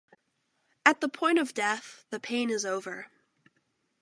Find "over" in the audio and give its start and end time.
2.65-3.05